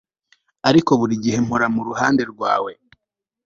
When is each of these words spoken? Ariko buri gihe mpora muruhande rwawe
Ariko 0.69 0.91
buri 0.99 1.15
gihe 1.23 1.37
mpora 1.45 1.67
muruhande 1.75 2.23
rwawe 2.31 2.71